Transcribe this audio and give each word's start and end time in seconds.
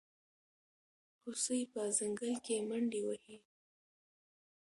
هوسۍ 1.21 1.61
په 1.73 1.81
ځنګل 1.97 2.33
کې 2.45 2.55
منډې 2.67 3.01
وهي. 3.07 3.37